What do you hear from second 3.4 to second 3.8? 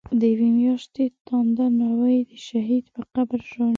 ژاړی